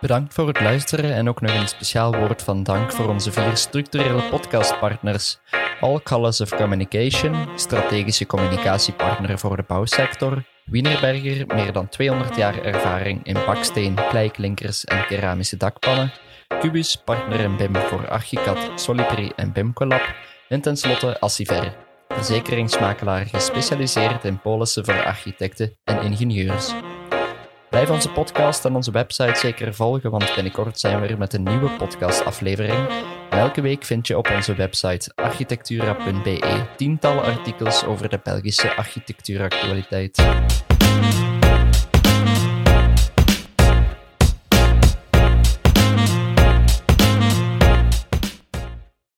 Bedankt 0.00 0.34
voor 0.34 0.46
het 0.46 0.60
luisteren 0.60 1.14
en 1.14 1.28
ook 1.28 1.40
nog 1.40 1.54
een 1.54 1.68
speciaal 1.68 2.16
woord 2.16 2.42
van 2.42 2.62
dank 2.62 2.92
voor 2.92 3.08
onze 3.08 3.32
vier 3.32 3.56
structurele 3.56 4.22
podcastpartners. 4.22 5.38
All 5.80 6.00
Colors 6.02 6.40
of 6.40 6.54
Communication, 6.54 7.48
strategische 7.56 8.26
communicatiepartner 8.26 9.38
voor 9.38 9.56
de 9.56 9.64
bouwsector, 9.66 10.44
Wienerberger, 10.64 11.46
meer 11.46 11.72
dan 11.72 11.88
200 11.88 12.36
jaar 12.36 12.62
ervaring 12.64 13.26
in 13.26 13.34
baksteen, 13.34 13.94
kleiklinkers 13.94 14.84
en 14.84 15.06
keramische 15.06 15.56
dakpannen, 15.56 16.12
Cubus, 16.60 16.96
partner 16.96 17.40
in 17.40 17.56
BIM 17.56 17.76
voor 17.76 18.08
Archicad, 18.08 18.58
Solipri 18.74 19.32
en 19.36 19.52
BIMCollab, 19.52 20.14
en 20.48 20.60
tenslotte 20.60 21.20
Assiver, 21.20 21.76
verzekeringsmakelaar 22.08 23.26
gespecialiseerd 23.26 24.24
in 24.24 24.40
polissen 24.40 24.84
voor 24.84 25.04
architecten 25.04 25.76
en 25.84 26.02
ingenieurs. 26.02 26.72
Blijf 27.70 27.90
onze 27.90 28.10
podcast 28.10 28.64
en 28.64 28.74
onze 28.74 28.90
website 28.90 29.38
zeker 29.38 29.74
volgen, 29.74 30.10
want 30.10 30.34
binnenkort 30.34 30.80
zijn 30.80 31.00
we 31.00 31.06
er 31.06 31.18
met 31.18 31.32
een 31.32 31.42
nieuwe 31.42 31.70
podcastaflevering. 31.70 32.88
Elke 33.34 33.60
week 33.60 33.84
vind 33.84 34.06
je 34.06 34.18
op 34.18 34.30
onze 34.30 34.54
website 34.54 35.12
architectura.be 35.14 36.64
tientallen 36.76 37.22
artikels 37.22 37.84
over 37.84 38.08
de 38.08 38.20
Belgische 38.22 38.74
architectuuractualiteit. 38.76 40.22